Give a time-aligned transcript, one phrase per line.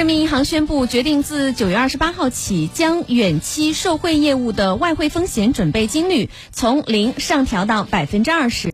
[0.00, 8.68] 人民银行宣布，决定自九月二十八号起，将远期受汇业务的外汇风险准备金率从零上调到百分之二十。